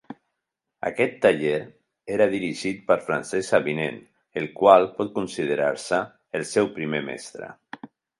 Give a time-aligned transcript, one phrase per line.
[0.87, 1.57] Aquest taller
[2.15, 3.99] era dirigit per Francesc Avinent,
[4.43, 6.01] el qual pot considerar-se
[6.41, 7.51] el seu primer mestre.